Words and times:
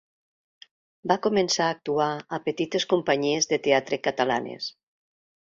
Va 1.11 1.17
començar 1.25 1.67
a 1.67 1.75
actuar 1.77 2.07
a 2.39 2.41
petites 2.47 2.87
companyies 2.95 3.51
de 3.53 3.61
teatre 3.69 4.01
catalanes. 4.09 4.73